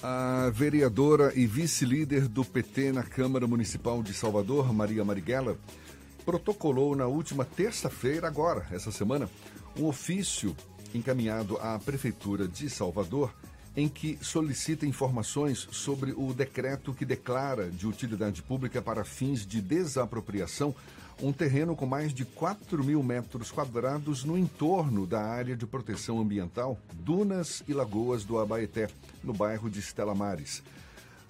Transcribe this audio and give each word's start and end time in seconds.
A 0.00 0.50
vereadora 0.54 1.32
e 1.34 1.44
vice-líder 1.44 2.28
do 2.28 2.44
PT 2.44 2.92
na 2.92 3.02
Câmara 3.02 3.48
Municipal 3.48 4.00
de 4.00 4.14
Salvador, 4.14 4.72
Maria 4.72 5.04
Marighella, 5.04 5.58
protocolou 6.24 6.94
na 6.94 7.06
última 7.06 7.44
terça-feira, 7.44 8.28
agora, 8.28 8.64
essa 8.70 8.92
semana, 8.92 9.28
um 9.76 9.86
ofício 9.86 10.56
encaminhado 10.94 11.56
à 11.56 11.76
Prefeitura 11.80 12.46
de 12.46 12.70
Salvador 12.70 13.34
em 13.76 13.88
que 13.88 14.18
solicita 14.22 14.86
informações 14.86 15.66
sobre 15.72 16.12
o 16.12 16.32
decreto 16.32 16.94
que 16.94 17.04
declara 17.04 17.68
de 17.68 17.86
utilidade 17.86 18.40
pública 18.40 18.80
para 18.80 19.04
fins 19.04 19.44
de 19.44 19.60
desapropriação 19.60 20.74
um 21.20 21.32
terreno 21.32 21.74
com 21.74 21.86
mais 21.86 22.14
de 22.14 22.24
4 22.24 22.82
mil 22.84 23.02
metros 23.02 23.50
quadrados 23.50 24.24
no 24.24 24.38
entorno 24.38 25.06
da 25.06 25.20
área 25.20 25.56
de 25.56 25.66
proteção 25.66 26.20
ambiental 26.20 26.78
Dunas 26.92 27.62
e 27.66 27.72
Lagoas 27.72 28.24
do 28.24 28.38
Abaeté, 28.38 28.88
no 29.22 29.32
bairro 29.32 29.68
de 29.68 29.80
Estela 29.80 30.14
Mares. 30.14 30.62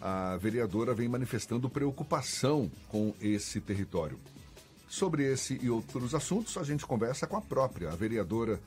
A 0.01 0.37
vereadora 0.37 0.95
vem 0.95 1.09
manifestando 1.09 1.69
preocupação 1.69 2.70
com 2.88 3.15
esse 3.20 3.60
território. 3.60 4.19
Sobre 4.88 5.24
esse 5.24 5.59
e 5.62 5.69
outros 5.69 6.15
assuntos, 6.15 6.57
a 6.57 6.62
gente 6.62 6.87
conversa 6.87 7.27
com 7.27 7.37
a 7.37 7.41
própria, 7.41 7.91
a 7.91 7.96
vereadora 7.96 8.60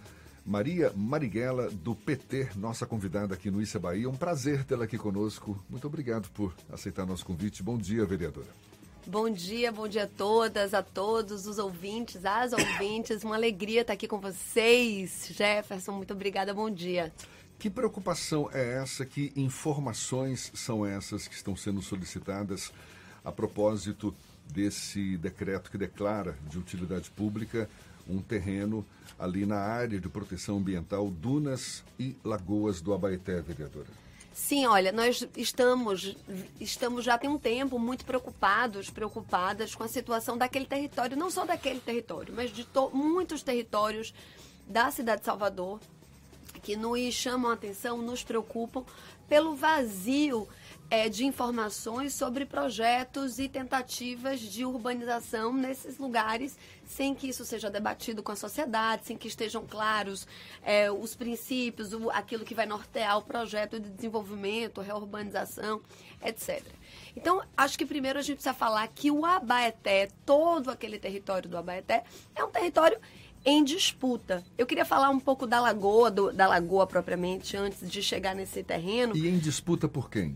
Maria 0.46 0.92
Marighella, 0.96 1.70
do 1.70 1.96
PT, 1.96 2.50
nossa 2.56 2.86
convidada 2.86 3.36
aqui 3.36 3.52
no 3.52 3.62
Issa 3.62 3.80
Bahia. 3.80 4.10
Um 4.10 4.16
prazer 4.16 4.64
tê-la 4.66 4.86
aqui 4.86 4.98
conosco. 4.98 5.64
Muito 5.70 5.86
obrigado 5.86 6.30
por 6.32 6.54
aceitar 6.72 7.06
nosso 7.06 7.26
convite. 7.26 7.62
Bom 7.62 7.78
dia, 7.78 8.06
vereadora. 8.06 8.71
Bom 9.08 9.32
dia, 9.32 9.72
bom 9.72 9.88
dia 9.88 10.04
a 10.04 10.08
todas, 10.08 10.76
a 10.76 10.84
todos 10.84 11.48
os 11.48 11.58
ouvintes, 11.58 12.24
as 12.24 12.54
ouvintes. 12.54 13.24
Uma 13.24 13.36
alegria 13.36 13.82
estar 13.82 13.94
aqui 13.94 14.08
com 14.08 14.20
vocês. 14.20 15.28
Jefferson, 15.32 15.94
muito 15.94 16.14
obrigada, 16.14 16.54
bom 16.54 16.70
dia. 16.70 17.12
Que 17.58 17.68
preocupação 17.68 18.48
é 18.54 18.76
essa? 18.76 19.04
Que 19.04 19.34
informações 19.36 20.52
são 20.54 20.86
essas 20.86 21.28
que 21.28 21.34
estão 21.34 21.56
sendo 21.56 21.82
solicitadas 21.82 22.72
a 23.26 23.32
propósito 23.32 24.14
desse 24.46 25.18
decreto 25.18 25.72
que 25.72 25.80
declara 25.80 26.38
de 26.48 26.60
utilidade 26.60 27.10
pública 27.10 27.68
um 28.08 28.22
terreno 28.22 28.86
ali 29.18 29.48
na 29.48 29.58
área 29.58 30.00
de 30.00 30.10
proteção 30.10 30.58
ambiental 30.58 31.10
Dunas 31.10 31.84
e 32.00 32.16
Lagoas 32.24 32.82
do 32.82 32.94
Abaeté, 32.94 33.42
vereadora? 33.42 34.11
Sim, 34.34 34.66
olha, 34.66 34.92
nós 34.92 35.28
estamos, 35.36 36.16
estamos 36.60 37.04
já 37.04 37.18
tem 37.18 37.30
um 37.30 37.38
tempo 37.38 37.78
muito 37.78 38.06
preocupados, 38.06 38.90
preocupadas 38.90 39.76
com 39.76 39.84
a 39.84 39.88
situação 39.90 40.38
daquele 40.38 40.66
território, 40.66 41.18
não 41.18 41.30
só 41.30 41.46
daquele 41.46 41.82
território, 41.82 42.34
mas 42.34 42.50
de 42.50 42.66
muitos 42.94 43.44
territórios 43.44 44.14
da 44.68 44.90
cidade 44.90 45.22
de 45.22 45.26
Salvador, 45.26 45.82
que 46.64 46.78
nos 46.78 47.14
chamam 47.14 47.52
a 47.52 47.56
atenção, 47.56 48.02
nos 48.02 48.24
preocupam 48.24 48.86
pelo 49.28 49.56
vazio 49.56 50.48
é, 50.92 51.08
de 51.08 51.26
informações 51.26 52.14
sobre 52.14 52.46
projetos 52.46 53.40
e 53.40 53.48
tentativas 53.48 54.42
de 54.42 54.66
urbanização 54.66 55.54
nesses 55.54 55.98
lugares, 55.98 56.58
sem 56.86 57.16
que 57.16 57.30
isso 57.30 57.46
seja 57.46 57.70
debatido 57.70 58.22
com 58.22 58.34
a 58.34 58.36
sociedade, 58.36 59.06
sem 59.06 59.16
que 59.16 59.30
estejam 59.30 59.66
claros 59.66 60.28
é, 60.62 60.92
os 60.92 61.16
princípios, 61.16 61.94
o, 61.94 62.10
aquilo 62.10 62.44
que 62.44 62.54
vai 62.54 62.66
nortear 62.66 63.18
o 63.18 63.22
projeto 63.22 63.80
de 63.80 63.90
desenvolvimento, 63.90 64.82
reurbanização, 64.82 65.82
etc. 66.22 66.62
Então, 67.16 67.42
acho 67.56 67.78
que 67.78 67.86
primeiro 67.86 68.20
a 68.20 68.22
gente 68.22 68.36
precisa 68.36 68.54
falar 68.54 68.86
que 68.90 69.10
o 69.10 69.26
Abaeté, 69.26 70.10
todo 70.26 70.70
aquele 70.70 71.00
território 71.00 71.50
do 71.50 71.58
Abaeté, 71.58 72.04
é 72.36 72.44
um 72.44 72.50
território 72.50 73.00
em 73.46 73.64
disputa. 73.64 74.44
Eu 74.58 74.66
queria 74.66 74.84
falar 74.84 75.10
um 75.10 75.22
pouco 75.22 75.48
da 75.48 75.62
lagoa, 75.62 76.12
do, 76.12 76.34
da 76.34 76.48
lagoa 76.48 76.86
propriamente, 76.86 77.56
antes 77.56 77.90
de 77.90 78.04
chegar 78.04 78.36
nesse 78.36 78.62
terreno. 78.62 79.16
E 79.16 79.30
em 79.30 79.40
disputa 79.40 79.88
por 79.88 80.10
quem? 80.10 80.36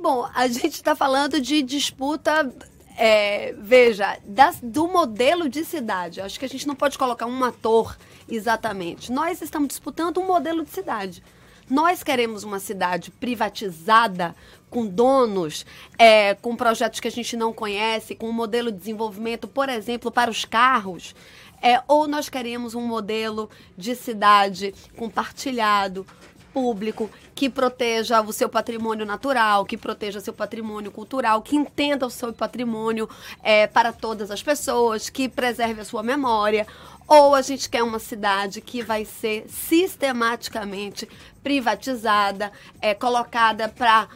Bom, 0.00 0.28
a 0.32 0.46
gente 0.46 0.74
está 0.74 0.94
falando 0.94 1.40
de 1.40 1.60
disputa, 1.60 2.52
é, 2.96 3.52
veja, 3.58 4.16
das, 4.24 4.60
do 4.62 4.86
modelo 4.86 5.48
de 5.48 5.64
cidade. 5.64 6.20
Acho 6.20 6.38
que 6.38 6.44
a 6.44 6.48
gente 6.48 6.68
não 6.68 6.76
pode 6.76 6.96
colocar 6.96 7.26
um 7.26 7.44
ator 7.44 7.98
exatamente. 8.28 9.10
Nós 9.10 9.42
estamos 9.42 9.68
disputando 9.68 10.18
um 10.18 10.26
modelo 10.26 10.64
de 10.64 10.70
cidade. 10.70 11.20
Nós 11.68 12.04
queremos 12.04 12.44
uma 12.44 12.60
cidade 12.60 13.10
privatizada, 13.10 14.36
com 14.70 14.86
donos, 14.86 15.66
é, 15.98 16.34
com 16.34 16.54
projetos 16.54 17.00
que 17.00 17.08
a 17.08 17.10
gente 17.10 17.36
não 17.36 17.52
conhece, 17.52 18.14
com 18.14 18.28
um 18.28 18.32
modelo 18.32 18.70
de 18.70 18.78
desenvolvimento, 18.78 19.48
por 19.48 19.68
exemplo, 19.68 20.12
para 20.12 20.30
os 20.30 20.44
carros. 20.44 21.12
É, 21.60 21.82
ou 21.88 22.06
nós 22.06 22.28
queremos 22.28 22.76
um 22.76 22.82
modelo 22.82 23.50
de 23.76 23.96
cidade 23.96 24.72
compartilhado, 24.96 26.06
público, 26.52 27.10
que 27.34 27.48
proteja 27.48 28.20
o 28.20 28.32
seu 28.32 28.48
patrimônio 28.48 29.06
natural, 29.06 29.64
que 29.64 29.76
proteja 29.76 30.20
seu 30.20 30.32
patrimônio 30.32 30.90
cultural, 30.90 31.42
que 31.42 31.56
entenda 31.56 32.06
o 32.06 32.10
seu 32.10 32.32
patrimônio 32.32 33.08
é, 33.42 33.66
para 33.66 33.92
todas 33.92 34.30
as 34.30 34.42
pessoas, 34.42 35.08
que 35.08 35.28
preserve 35.28 35.80
a 35.80 35.84
sua 35.84 36.02
memória. 36.02 36.66
Ou 37.06 37.34
a 37.34 37.42
gente 37.42 37.70
quer 37.70 37.82
uma 37.82 37.98
cidade 37.98 38.60
que 38.60 38.82
vai 38.82 39.04
ser 39.04 39.46
sistematicamente 39.48 41.08
privatizada, 41.42 42.52
é, 42.80 42.92
colocada 42.94 43.68
para 43.68 44.08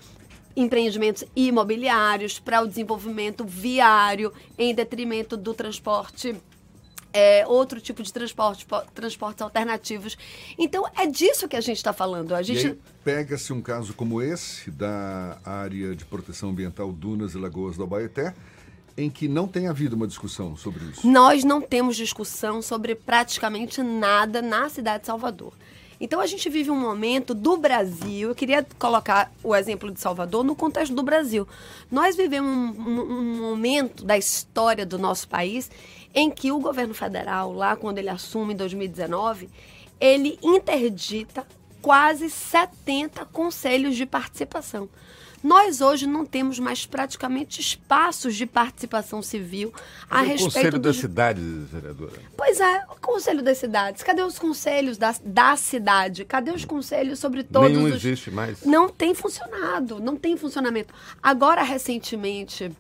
empreendimentos 0.55 1.25
imobiliários, 1.35 2.39
para 2.39 2.61
o 2.61 2.69
desenvolvimento 2.69 3.45
viário, 3.45 4.33
em 4.59 4.75
detrimento 4.75 5.37
do 5.37 5.55
transporte 5.55 6.37
é, 7.13 7.47
outro 7.47 7.81
tipo 7.81 8.03
de 8.03 8.13
transporte, 8.13 8.67
transportes 8.95 9.43
alternativos. 9.43 10.17
Então, 10.59 10.85
é 10.97 11.07
disso 11.07 11.49
que 11.49 11.57
a 11.57 11.61
gente 11.61 11.77
está 11.77 11.93
falando. 11.93 12.35
A 12.35 12.43
gente... 12.43 12.79
Pega-se 13.05 13.53
um 13.53 13.61
caso 13.61 13.93
como 13.95 14.23
esse, 14.23 14.71
da 14.71 15.39
área 15.45 15.95
de 15.95 16.05
proteção 16.05 16.51
ambiental 16.51 16.93
Dunas 16.93 17.35
e 17.35 17.39
Lagoas 17.39 17.77
do 17.77 17.83
Abaeté, 17.83 18.35
em 18.97 19.09
que 19.11 19.29
não 19.29 19.49
tem 19.49 19.69
havido 19.69 19.97
uma 19.97 20.07
discussão 20.07 20.57
sobre 20.57 20.85
isso. 20.85 21.07
Nós 21.07 21.45
não 21.45 21.61
temos 21.61 21.97
discussão 21.97 22.61
sobre 22.61 22.95
praticamente 22.95 23.83
nada 23.83 24.43
na 24.43 24.69
cidade 24.69 25.01
de 25.01 25.07
Salvador. 25.07 25.53
Então 26.03 26.19
a 26.19 26.27
gente 26.27 26.51
vive 26.51 26.69
um 26.69 26.77
momento 26.77 27.33
do 27.33 27.57
Brasil, 27.57 28.31
eu 28.31 28.35
queria 28.35 28.67
colocar 28.77 29.31
o 29.41 29.55
exemplo 29.55 29.89
de 29.89 30.01
Salvador 30.01 30.43
no 30.43 30.57
contexto 30.57 30.93
do 30.93 31.03
Brasil. 31.03 31.47
Nós 31.89 32.17
vivemos 32.17 32.77
um, 32.77 32.83
um, 32.83 33.01
um 33.01 33.41
momento 33.41 34.05
da 34.05 34.19
história 34.19 34.85
do 34.85 34.99
nosso 34.99 35.29
país 35.29 35.71
em 36.15 36.31
que 36.31 36.53
o 36.53 36.59
governo 36.59 36.95
federal, 36.95 37.53
lá 37.53 37.77
quando 37.77 37.99
ele 37.99 38.09
assume 38.09 38.55
em 38.55 38.57
2019, 38.57 39.49
ele 40.01 40.39
interdita 40.43 41.47
quase 41.81 42.31
70 42.31 43.25
conselhos 43.27 43.97
de 43.97 44.07
participação. 44.07 44.89
Nós 45.43 45.81
hoje 45.81 46.07
não 46.07 46.25
temos 46.25 46.61
mais 46.61 46.87
praticamente 46.87 47.61
espaços 47.61 48.37
de 48.37 48.47
participação 48.47 49.21
civil 49.21 49.73
a 50.09 50.21
respeito. 50.21 50.51
O 50.51 50.53
Conselho 50.53 50.79
das 50.79 50.97
Cidades, 50.97 51.45
vereadora. 51.69 52.13
Pois 52.37 52.61
é, 52.61 52.85
o 52.89 53.01
Conselho 53.01 53.43
das 53.43 53.59
Cidades. 53.59 54.05
Cadê 54.05 54.23
os 54.23 54.39
conselhos 54.39 54.97
da, 54.97 55.13
da 55.25 55.57
cidade? 55.57 56.25
Cadê 56.25 56.53
os 56.53 56.65
conselhos 56.65 57.19
sobre 57.19 57.43
todos 57.43 57.71
Nenhum 57.71 57.87
os. 57.87 57.95
existe 57.95 58.31
mais. 58.31 58.63
Não 58.65 58.89
tem 58.89 59.15
funcionado, 59.15 59.99
não 59.99 60.17
tem 60.17 60.37
funcionamento. 60.37 60.95
Agora, 61.21 61.63
recentemente, 61.65 62.71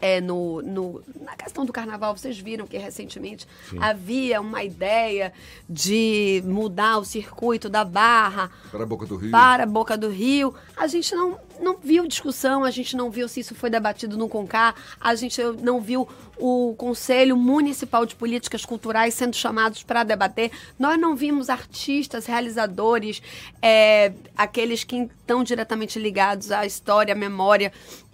é, 0.00 0.20
no, 0.20 0.62
no, 0.62 1.02
na 1.20 1.36
questão 1.36 1.64
do 1.64 1.72
carnaval, 1.72 2.16
vocês 2.16 2.38
viram 2.38 2.66
que 2.66 2.78
recentemente 2.78 3.46
Sim. 3.68 3.78
havia 3.80 4.40
uma 4.40 4.64
ideia 4.64 5.32
de 5.68 6.42
mudar 6.46 6.98
o 6.98 7.04
circuito 7.04 7.68
da 7.68 7.84
Barra 7.84 8.50
para 8.70 8.82
a 8.82 8.86
Boca 8.86 9.06
do 9.06 9.16
Rio. 9.16 9.30
Para 9.30 9.62
a 9.64 9.66
Boca 9.66 9.96
do 9.96 10.08
Rio. 10.08 10.54
A 10.76 10.86
gente 10.86 11.14
não, 11.14 11.38
não 11.60 11.76
viu 11.76 12.06
discussão, 12.06 12.64
a 12.64 12.70
gente 12.70 12.96
não 12.96 13.10
viu 13.10 13.28
se 13.28 13.40
isso 13.40 13.54
foi 13.54 13.68
debatido 13.68 14.16
no 14.16 14.28
CONCAR, 14.28 14.74
a 15.00 15.14
gente 15.14 15.42
não 15.62 15.80
viu 15.80 16.08
o 16.38 16.74
Conselho 16.78 17.36
Municipal 17.36 18.06
de 18.06 18.14
Políticas 18.14 18.64
Culturais 18.64 19.12
sendo 19.12 19.36
chamados 19.36 19.82
para 19.82 20.02
debater. 20.02 20.50
Nós 20.78 20.98
não 20.98 21.14
vimos 21.14 21.50
artistas, 21.50 22.24
realizadores, 22.24 23.22
é, 23.60 24.12
aqueles 24.36 24.82
que 24.82 24.96
estão 24.96 25.44
diretamente 25.44 25.98
ligados 25.98 26.50
à 26.50 26.64
história, 26.64 27.12
à 27.12 27.16
memória 27.16 27.70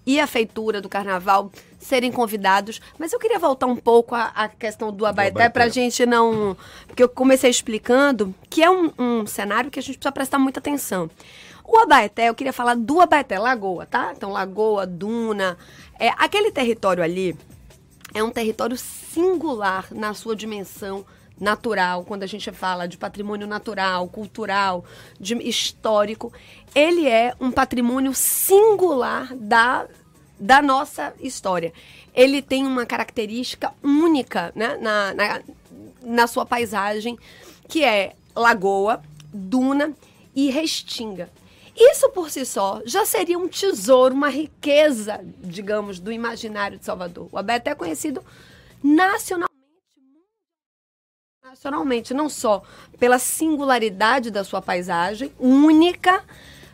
e 0.06 0.20
à 0.20 0.26
feitura 0.26 0.80
do 0.80 0.88
carnaval 0.88 1.50
serem 1.78 2.12
convidados. 2.12 2.80
Mas 2.98 3.12
eu 3.12 3.18
queria 3.18 3.38
voltar 3.38 3.66
um 3.66 3.76
pouco 3.76 4.14
à, 4.14 4.26
à 4.28 4.48
questão 4.48 4.92
do 4.92 5.04
Abaeté 5.04 5.48
para 5.48 5.64
a 5.64 5.68
gente 5.68 6.06
não. 6.06 6.56
Porque 6.86 7.02
eu 7.02 7.08
comecei 7.08 7.50
explicando 7.50 8.34
que 8.48 8.62
é 8.62 8.70
um, 8.70 8.92
um 8.96 9.26
cenário 9.26 9.70
que 9.70 9.78
a 9.78 9.82
gente 9.82 9.96
precisa 9.96 10.12
prestar 10.12 10.38
muita 10.38 10.60
atenção. 10.60 11.10
O 11.64 11.78
Abaeté, 11.78 12.28
eu 12.28 12.34
queria 12.34 12.52
falar 12.52 12.76
do 12.76 13.00
Abaeté, 13.00 13.38
Lagoa, 13.38 13.86
tá? 13.86 14.12
Então, 14.16 14.30
Lagoa, 14.30 14.86
Duna. 14.86 15.58
É, 15.98 16.10
aquele 16.10 16.52
território 16.52 17.02
ali 17.02 17.36
é 18.14 18.22
um 18.22 18.30
território 18.30 18.76
singular 18.76 19.88
na 19.90 20.14
sua 20.14 20.36
dimensão 20.36 21.04
natural, 21.38 22.04
quando 22.04 22.22
a 22.22 22.26
gente 22.26 22.50
fala 22.50 22.86
de 22.86 22.96
patrimônio 22.96 23.46
natural, 23.46 24.08
cultural, 24.08 24.84
de 25.20 25.34
histórico, 25.36 26.32
ele 26.74 27.06
é 27.06 27.34
um 27.40 27.50
patrimônio 27.50 28.14
singular 28.14 29.34
da, 29.34 29.86
da 30.38 30.62
nossa 30.62 31.14
história. 31.20 31.72
Ele 32.14 32.40
tem 32.40 32.66
uma 32.66 32.86
característica 32.86 33.72
única 33.82 34.52
né, 34.54 34.78
na, 34.80 35.14
na, 35.14 35.42
na 36.02 36.26
sua 36.26 36.46
paisagem, 36.46 37.18
que 37.68 37.84
é 37.84 38.14
lagoa, 38.34 39.02
duna 39.32 39.92
e 40.34 40.50
restinga. 40.50 41.28
Isso 41.78 42.08
por 42.10 42.30
si 42.30 42.46
só 42.46 42.80
já 42.86 43.04
seria 43.04 43.38
um 43.38 43.48
tesouro, 43.48 44.14
uma 44.14 44.30
riqueza, 44.30 45.20
digamos, 45.40 46.00
do 46.00 46.10
imaginário 46.10 46.78
de 46.78 46.84
Salvador. 46.86 47.28
O 47.30 47.36
Aberto 47.36 47.68
é 47.68 47.74
conhecido 47.74 48.24
nacionalmente, 48.82 49.45
nacionalmente, 51.56 52.12
não 52.12 52.28
só 52.28 52.62
pela 52.98 53.18
singularidade 53.18 54.30
da 54.30 54.44
sua 54.44 54.60
paisagem, 54.60 55.32
única, 55.38 56.22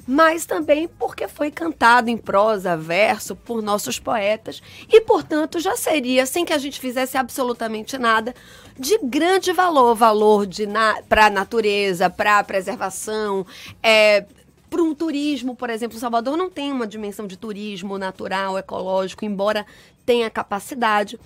mas 0.06 0.44
também 0.44 0.88
porque 0.88 1.28
foi 1.28 1.50
cantado 1.50 2.10
em 2.10 2.16
prosa, 2.16 2.76
verso, 2.76 3.36
por 3.36 3.62
nossos 3.62 4.00
poetas. 4.00 4.60
E, 4.88 5.00
portanto, 5.02 5.60
já 5.60 5.76
seria, 5.76 6.26
sem 6.26 6.44
que 6.44 6.52
a 6.52 6.58
gente 6.58 6.80
fizesse 6.80 7.16
absolutamente 7.16 7.96
nada, 7.96 8.34
de 8.76 8.98
grande 8.98 9.52
valor, 9.52 9.94
valor 9.94 10.48
na, 10.68 11.00
para 11.08 11.26
a 11.26 11.30
natureza, 11.30 12.10
para 12.10 12.40
a 12.40 12.44
preservação, 12.44 13.46
é, 13.80 14.26
para 14.68 14.82
um 14.82 14.94
turismo, 14.94 15.54
por 15.54 15.68
exemplo, 15.68 15.98
Salvador 15.98 16.34
não 16.34 16.48
tem 16.48 16.72
uma 16.72 16.86
dimensão 16.86 17.26
de 17.26 17.36
turismo 17.36 17.98
natural, 17.98 18.56
ecológico, 18.56 19.22
embora 19.22 19.66
tenha 20.04 20.30
capacidade. 20.30 21.18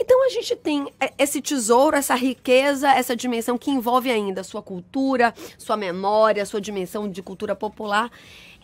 Então 0.00 0.24
a 0.24 0.28
gente 0.28 0.54
tem 0.54 0.92
é, 1.00 1.12
esse 1.18 1.40
tesouro, 1.40 1.96
essa 1.96 2.14
riqueza, 2.14 2.90
essa 2.90 3.16
dimensão 3.16 3.58
que 3.58 3.70
envolve 3.70 4.10
ainda 4.10 4.44
sua 4.44 4.62
cultura, 4.62 5.34
sua 5.56 5.76
memória, 5.76 6.46
sua 6.46 6.60
dimensão 6.60 7.08
de 7.08 7.22
cultura 7.22 7.54
popular. 7.54 8.10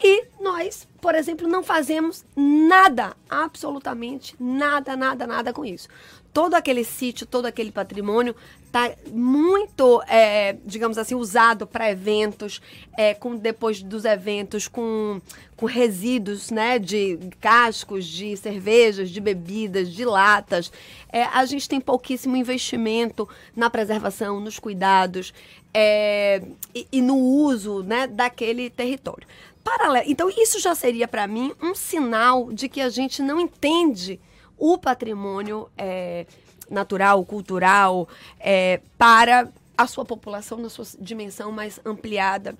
E 0.03 0.27
nós, 0.41 0.89
por 1.01 1.15
exemplo, 1.15 1.47
não 1.47 1.63
fazemos 1.63 2.25
nada, 2.35 3.17
absolutamente 3.29 4.35
nada, 4.39 4.97
nada, 4.97 5.27
nada 5.27 5.53
com 5.53 5.65
isso 5.65 5.89
todo 6.35 6.55
aquele 6.55 6.83
sítio, 6.83 7.25
todo 7.25 7.47
aquele 7.47 7.71
patrimônio 7.71 8.35
está 8.67 8.93
muito, 9.13 10.03
é, 10.09 10.57
digamos 10.67 10.99
assim, 10.99 11.15
usado 11.15 11.65
para 11.65 11.89
eventos, 11.89 12.61
é, 12.99 13.15
com 13.15 13.37
depois 13.37 13.81
dos 13.81 14.05
eventos, 14.05 14.67
com, 14.67 15.21
com 15.57 15.65
resíduos 15.65 16.51
né, 16.51 16.81
de 16.81 17.17
cascos, 17.41 18.05
de 18.05 18.37
cervejas, 18.37 19.11
de 19.11 19.21
bebidas, 19.21 19.93
de 19.93 20.05
latas. 20.05 20.73
É, 21.13 21.23
a 21.23 21.47
gente 21.47 21.69
tem 21.69 21.81
pouquíssimo 21.81 22.37
investimento 22.37 23.29
na 23.55 23.71
preservação, 23.71 24.41
nos 24.41 24.59
cuidados 24.59 25.33
é, 25.73 26.43
e, 26.75 26.89
e, 26.91 27.01
no 27.01 27.17
uso 27.17 27.85
né, 27.85 28.09
daquele 28.09 28.71
território. 28.71 29.27
Paralelo. 29.63 30.05
Então, 30.09 30.29
isso 30.29 30.59
já 30.59 30.75
seria 30.75 31.07
para 31.07 31.29
mim 31.29 31.53
um 31.63 31.77
sinal 31.77 32.53
de 32.53 32.69
que 32.69 32.81
a 32.81 32.89
gente 32.89 33.23
não 33.23 33.39
entende 33.41 34.19
o 34.59 34.79
patrimônio 34.79 35.69
é, 35.77 36.27
natural, 36.71 37.25
cultural, 37.25 38.09
é, 38.39 38.81
para 38.97 39.49
a 39.77 39.87
sua 39.87 40.05
população 40.05 40.59
na 40.59 40.69
sua 40.69 40.87
dimensão 40.99 41.51
mais 41.51 41.81
ampliada. 41.85 42.55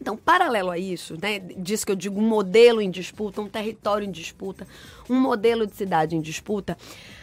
Então, 0.00 0.16
paralelo 0.16 0.70
a 0.70 0.78
isso, 0.78 1.16
né, 1.20 1.38
diz 1.38 1.84
que 1.84 1.92
eu 1.92 1.96
digo 1.96 2.18
um 2.18 2.26
modelo 2.26 2.80
em 2.80 2.90
disputa, 2.90 3.40
um 3.40 3.48
território 3.48 4.06
em 4.06 4.10
disputa, 4.10 4.66
um 5.08 5.20
modelo 5.20 5.66
de 5.66 5.76
cidade 5.76 6.16
em 6.16 6.20
disputa, 6.20 6.76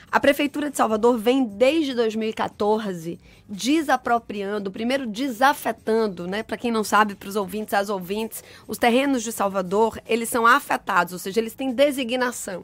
a 0.09 0.21
Prefeitura 0.21 0.69
de 0.69 0.77
Salvador 0.77 1.17
vem 1.17 1.43
desde 1.43 1.93
2014 1.93 3.19
desapropriando, 3.47 4.71
primeiro 4.71 5.05
desafetando, 5.05 6.25
né? 6.27 6.43
Para 6.43 6.57
quem 6.57 6.71
não 6.71 6.83
sabe, 6.83 7.13
para 7.13 7.27
os 7.27 7.35
ouvintes, 7.35 7.73
as 7.73 7.89
ouvintes, 7.89 8.41
os 8.67 8.77
terrenos 8.77 9.21
de 9.21 9.33
Salvador, 9.33 9.99
eles 10.07 10.29
são 10.29 10.45
afetados, 10.45 11.11
ou 11.11 11.19
seja, 11.19 11.41
eles 11.41 11.53
têm 11.53 11.73
designação. 11.73 12.63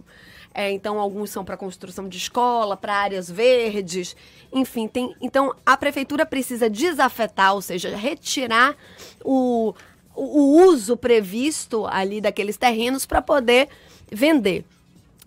É, 0.54 0.72
então, 0.72 1.00
alguns 1.00 1.32
são 1.32 1.44
para 1.44 1.58
construção 1.58 2.08
de 2.08 2.18
escola, 2.18 2.78
para 2.78 2.94
áreas 2.94 3.30
verdes, 3.30 4.16
enfim. 4.52 4.88
Tem, 4.88 5.16
então, 5.20 5.56
a 5.66 5.76
prefeitura 5.76 6.26
precisa 6.26 6.70
desafetar, 6.70 7.56
ou 7.56 7.62
seja, 7.62 7.96
retirar 7.96 8.76
o, 9.24 9.74
o 10.16 10.64
uso 10.68 10.96
previsto 10.96 11.88
ali 11.88 12.22
daqueles 12.22 12.56
terrenos 12.56 13.06
para 13.06 13.22
poder 13.22 13.68
vender. 14.12 14.64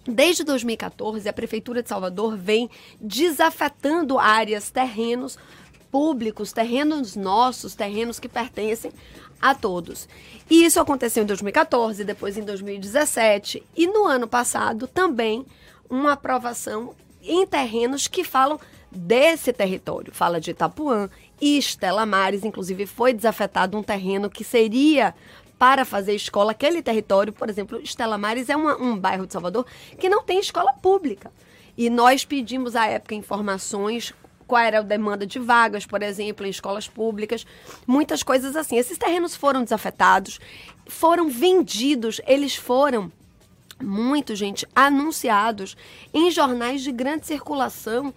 Desde 0.08 0.44
2014, 0.44 1.28
a 1.28 1.32
Prefeitura 1.32 1.82
de 1.82 1.88
Salvador 1.88 2.37
vem 2.37 2.70
desafetando 3.00 4.20
áreas, 4.20 4.70
terrenos 4.70 5.37
públicos, 5.90 6.52
terrenos 6.52 7.16
nossos, 7.16 7.74
terrenos 7.74 8.20
que 8.20 8.28
pertencem 8.28 8.92
a 9.40 9.54
todos. 9.54 10.08
E 10.48 10.64
isso 10.64 10.80
aconteceu 10.80 11.22
em 11.22 11.26
2014, 11.26 12.04
depois 12.04 12.36
em 12.36 12.42
2017 12.42 13.62
e 13.76 13.86
no 13.86 14.06
ano 14.06 14.26
passado 14.26 14.86
também 14.86 15.44
uma 15.88 16.12
aprovação 16.12 16.94
em 17.22 17.46
terrenos 17.46 18.06
que 18.06 18.24
falam 18.24 18.58
desse 18.90 19.52
território. 19.52 20.12
Fala 20.12 20.40
de 20.40 20.52
Itapuã 20.52 21.08
e 21.40 21.58
Estela 21.58 22.06
Mares, 22.06 22.44
inclusive 22.44 22.86
foi 22.86 23.12
desafetado 23.12 23.76
um 23.76 23.82
terreno 23.82 24.30
que 24.30 24.44
seria 24.44 25.14
para 25.58 25.84
fazer 25.84 26.14
escola. 26.14 26.52
Aquele 26.52 26.82
território, 26.82 27.32
por 27.32 27.48
exemplo, 27.48 27.80
Estela 27.80 28.18
Mares 28.18 28.48
é 28.48 28.56
uma, 28.56 28.80
um 28.80 28.96
bairro 28.98 29.26
de 29.26 29.32
Salvador 29.32 29.66
que 29.98 30.08
não 30.08 30.22
tem 30.22 30.38
escola 30.38 30.72
pública. 30.74 31.30
E 31.76 31.90
nós 31.90 32.24
pedimos 32.24 32.74
à 32.74 32.86
época 32.86 33.14
informações 33.14 34.14
qual 34.46 34.62
era 34.62 34.78
a 34.78 34.82
demanda 34.82 35.26
de 35.26 35.38
vagas, 35.38 35.84
por 35.84 36.02
exemplo, 36.02 36.46
em 36.46 36.50
escolas 36.50 36.88
públicas, 36.88 37.46
muitas 37.87 38.22
coisas 38.22 38.56
assim. 38.56 38.76
Esses 38.76 38.98
terrenos 38.98 39.34
foram 39.34 39.62
desafetados, 39.62 40.38
foram 40.87 41.28
vendidos, 41.28 42.20
eles 42.26 42.54
foram 42.54 43.10
muito, 43.82 44.34
gente, 44.34 44.66
anunciados 44.75 45.76
em 46.12 46.31
jornais 46.31 46.82
de 46.82 46.93
grande 46.93 47.26
circulação 47.26 48.14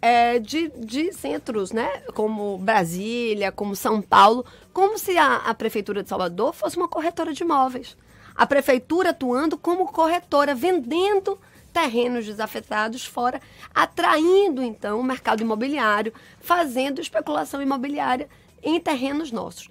é, 0.00 0.38
de, 0.38 0.68
de 0.76 1.12
centros, 1.12 1.72
né? 1.72 2.02
Como 2.14 2.58
Brasília, 2.58 3.52
como 3.52 3.76
São 3.76 4.00
Paulo, 4.00 4.44
como 4.72 4.98
se 4.98 5.16
a, 5.18 5.36
a 5.36 5.54
Prefeitura 5.54 6.02
de 6.02 6.08
Salvador 6.08 6.54
fosse 6.54 6.76
uma 6.76 6.88
corretora 6.88 7.32
de 7.32 7.42
imóveis. 7.42 7.96
A 8.34 8.46
Prefeitura 8.46 9.10
atuando 9.10 9.58
como 9.58 9.86
corretora, 9.92 10.54
vendendo 10.54 11.38
terrenos 11.72 12.26
desafetados 12.26 13.04
fora, 13.04 13.40
atraindo 13.74 14.62
então 14.62 15.00
o 15.00 15.04
mercado 15.04 15.42
imobiliário, 15.42 16.12
fazendo 16.40 17.00
especulação 17.00 17.62
imobiliária 17.62 18.28
em 18.62 18.78
terrenos 18.78 19.32
nossos. 19.32 19.68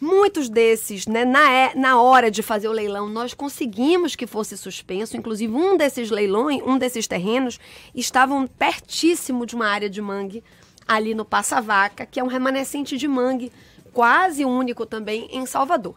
Muitos 0.00 0.48
desses, 0.48 1.06
né, 1.06 1.26
na, 1.26 1.52
é, 1.52 1.74
na 1.74 2.00
hora 2.00 2.30
de 2.30 2.42
fazer 2.42 2.68
o 2.68 2.72
leilão, 2.72 3.06
nós 3.06 3.34
conseguimos 3.34 4.16
que 4.16 4.26
fosse 4.26 4.56
suspenso. 4.56 5.14
Inclusive, 5.14 5.52
um 5.52 5.76
desses 5.76 6.10
leilões, 6.10 6.62
um 6.64 6.78
desses 6.78 7.06
terrenos, 7.06 7.60
estavam 7.94 8.46
pertíssimo 8.46 9.44
de 9.44 9.54
uma 9.54 9.66
área 9.66 9.90
de 9.90 10.00
mangue, 10.00 10.42
ali 10.88 11.14
no 11.14 11.24
Passa 11.24 11.60
Vaca, 11.60 12.06
que 12.06 12.18
é 12.18 12.24
um 12.24 12.28
remanescente 12.28 12.96
de 12.96 13.06
mangue, 13.06 13.52
quase 13.92 14.44
único 14.44 14.86
também 14.86 15.28
em 15.30 15.44
Salvador. 15.44 15.96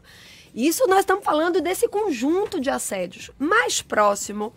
Isso 0.54 0.86
nós 0.88 1.00
estamos 1.00 1.24
falando 1.24 1.62
desse 1.62 1.88
conjunto 1.88 2.60
de 2.60 2.70
assédios. 2.70 3.32
Mais 3.40 3.82
próximo 3.82 4.54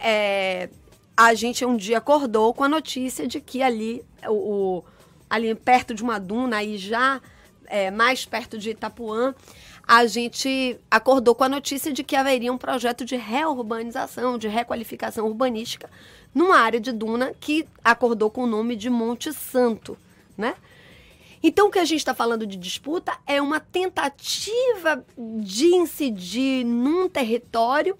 é, 0.00 0.68
a 1.16 1.34
gente 1.34 1.64
um 1.64 1.76
dia 1.76 1.98
acordou 1.98 2.52
com 2.54 2.64
a 2.64 2.68
notícia 2.68 3.26
de 3.26 3.40
que 3.40 3.62
ali, 3.62 4.02
o, 4.26 4.32
o 4.32 4.84
ali 5.28 5.54
perto 5.54 5.94
de 5.94 6.02
uma 6.02 6.18
duna, 6.18 6.56
aí 6.56 6.78
já 6.78 7.20
é, 7.66 7.90
mais 7.90 8.24
perto 8.24 8.58
de 8.58 8.70
Itapuã, 8.70 9.34
a 9.86 10.06
gente 10.06 10.78
acordou 10.90 11.34
com 11.34 11.44
a 11.44 11.48
notícia 11.48 11.92
de 11.92 12.02
que 12.02 12.16
haveria 12.16 12.52
um 12.52 12.58
projeto 12.58 13.04
de 13.04 13.16
reurbanização, 13.16 14.38
de 14.38 14.48
requalificação 14.48 15.26
urbanística, 15.26 15.90
numa 16.34 16.58
área 16.58 16.80
de 16.80 16.92
duna 16.92 17.34
que 17.38 17.66
acordou 17.84 18.30
com 18.30 18.44
o 18.44 18.46
nome 18.46 18.76
de 18.76 18.88
Monte 18.88 19.32
Santo, 19.32 19.98
né? 20.36 20.54
Então, 21.42 21.68
o 21.68 21.70
que 21.70 21.78
a 21.78 21.84
gente 21.84 22.00
está 22.00 22.14
falando 22.14 22.46
de 22.46 22.56
disputa 22.56 23.16
é 23.26 23.40
uma 23.40 23.60
tentativa 23.60 25.04
de 25.16 25.66
incidir 25.74 26.64
num 26.64 27.08
território 27.08 27.96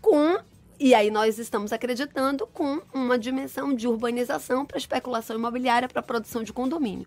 com 0.00 0.38
e 0.78 0.94
aí 0.94 1.10
nós 1.10 1.38
estamos 1.38 1.72
acreditando 1.72 2.46
com 2.46 2.80
uma 2.92 3.18
dimensão 3.18 3.74
de 3.74 3.88
urbanização 3.88 4.64
para 4.64 4.78
especulação 4.78 5.36
imobiliária, 5.36 5.88
para 5.88 6.02
produção 6.02 6.42
de 6.42 6.52
condomínio. 6.52 7.06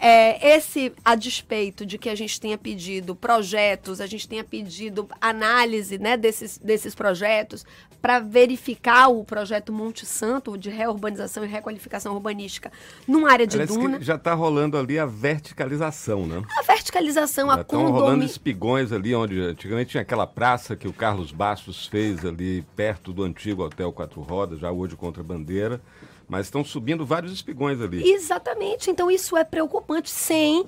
É, 0.00 0.56
esse, 0.56 0.92
a 1.04 1.14
despeito 1.14 1.84
de 1.84 1.98
que 1.98 2.08
a 2.08 2.14
gente 2.14 2.40
tenha 2.40 2.56
pedido 2.56 3.16
projetos, 3.16 4.00
a 4.00 4.06
gente 4.06 4.28
tenha 4.28 4.44
pedido 4.44 5.08
análise 5.20 5.98
né, 5.98 6.16
desses, 6.16 6.58
desses 6.58 6.94
projetos 6.94 7.64
para 8.00 8.20
verificar 8.20 9.08
o 9.08 9.24
projeto 9.24 9.72
Monte 9.72 10.06
Santo 10.06 10.56
de 10.56 10.70
reurbanização 10.70 11.44
e 11.44 11.48
requalificação 11.48 12.14
urbanística 12.14 12.70
numa 13.06 13.30
área 13.30 13.46
de 13.46 13.56
Parece 13.56 13.76
duna. 13.76 14.00
já 14.00 14.14
está 14.14 14.34
rolando 14.34 14.78
ali 14.78 14.98
a 14.98 15.06
verticalização, 15.06 16.26
né? 16.26 16.42
A 16.58 16.62
verticalização, 16.62 17.48
já 17.48 17.56
a 17.56 17.60
Estão 17.60 17.90
rolando 17.90 18.24
espigões 18.24 18.92
ali, 18.92 19.14
onde 19.14 19.40
antigamente 19.40 19.90
tinha 19.90 20.02
aquela 20.02 20.26
praça 20.26 20.76
que 20.76 20.86
o 20.86 20.92
Carlos 20.92 21.32
Bastos 21.32 21.86
fez 21.86 22.24
ali 22.24 22.62
perto 22.76 23.12
do 23.12 23.24
antigo 23.24 23.64
Hotel 23.64 23.92
Quatro 23.92 24.20
Rodas, 24.20 24.60
já 24.60 24.70
hoje 24.70 24.94
contra 24.94 25.20
a 25.20 25.24
bandeira. 25.24 25.80
Mas 26.28 26.46
estão 26.46 26.62
subindo 26.62 27.06
vários 27.06 27.32
espigões 27.32 27.80
ali. 27.80 28.06
Exatamente. 28.06 28.90
Então 28.90 29.10
isso 29.10 29.36
é 29.36 29.44
preocupante 29.44 30.10
sem 30.10 30.66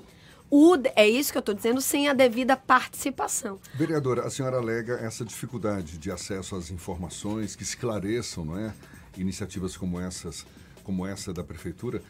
o, 0.53 0.75
é 0.97 1.07
isso 1.07 1.31
que 1.31 1.37
eu 1.37 1.39
estou 1.39 1.55
dizendo, 1.55 1.79
sem 1.79 2.09
a 2.09 2.13
devida 2.13 2.57
participação. 2.57 3.57
Vereadora, 3.73 4.27
a 4.27 4.29
senhora 4.29 4.57
alega 4.57 4.95
essa 4.95 5.23
dificuldade 5.23 5.97
de 5.97 6.11
acesso 6.11 6.57
às 6.57 6.69
informações 6.69 7.55
que 7.55 7.63
esclareçam, 7.63 8.43
não 8.43 8.57
é? 8.57 8.73
Iniciativas 9.17 9.77
como 9.77 9.97
essas, 9.97 10.45
como 10.83 11.07
essa 11.07 11.31
da 11.31 11.41
prefeitura. 11.41 12.01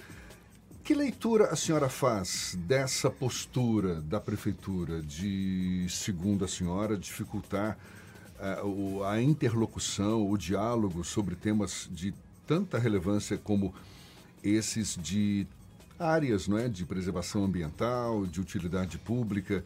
Que 0.83 0.95
leitura 0.95 1.45
a 1.45 1.55
senhora 1.55 1.87
faz 1.87 2.57
dessa 2.61 3.11
postura 3.11 4.01
da 4.01 4.19
prefeitura 4.19 5.03
de, 5.03 5.85
segundo 5.87 6.43
a 6.43 6.47
senhora, 6.47 6.97
dificultar 6.97 7.77
uh, 8.39 8.65
o, 8.65 9.03
a 9.03 9.21
interlocução, 9.21 10.27
o 10.27 10.35
diálogo 10.35 11.03
sobre 11.03 11.35
temas 11.35 11.87
de 11.91 12.11
tanta 12.51 12.77
relevância 12.77 13.37
como 13.37 13.73
esses 14.43 14.97
de 15.01 15.47
áreas 15.97 16.49
não 16.49 16.57
é, 16.57 16.67
de 16.67 16.83
preservação 16.83 17.45
ambiental, 17.45 18.25
de 18.25 18.41
utilidade 18.41 18.97
pública? 18.97 19.63